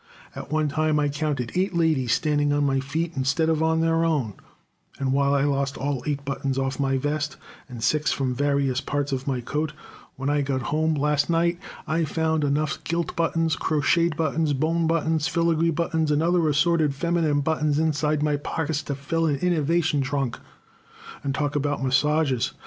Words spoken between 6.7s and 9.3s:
my vest, and six from various parts of